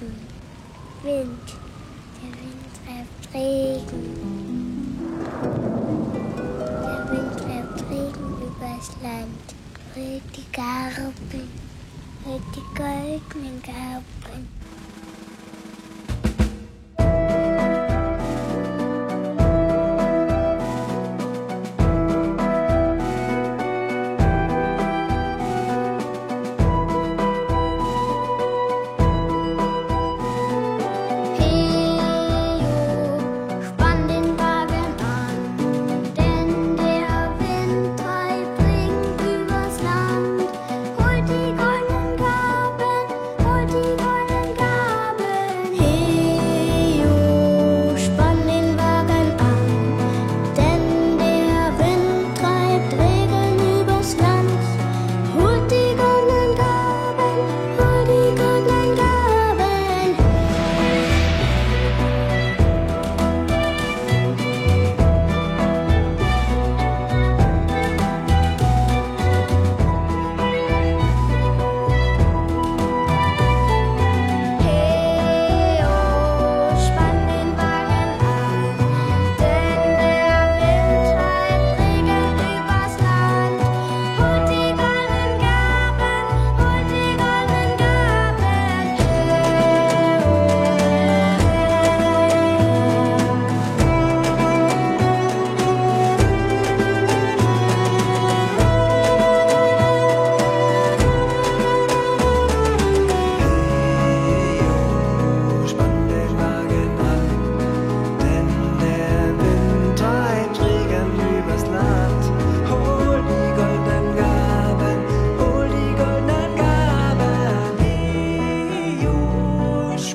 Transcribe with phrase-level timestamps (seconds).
[0.00, 0.16] Garten.
[1.02, 1.46] Wind,
[2.16, 4.04] der Wind treibt Regen.
[6.82, 9.46] Der Wind treibt Regen übers Land.
[9.94, 11.48] Holt die Garben,
[12.24, 14.48] holt die goldenen Garben.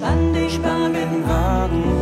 [0.06, 1.95] an dich bangen Wagen.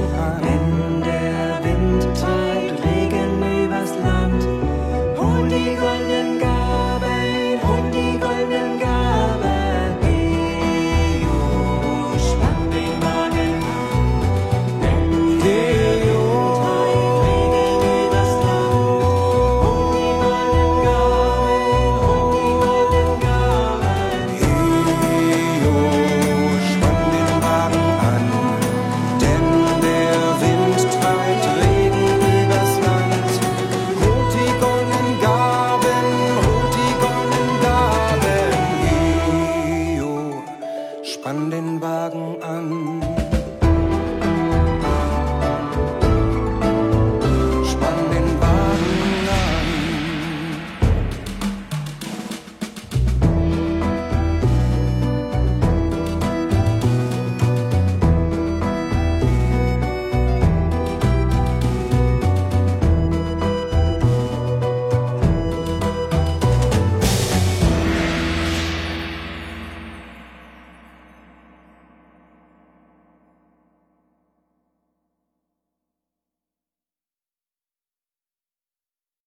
[41.24, 43.33] Spann den Wagen an.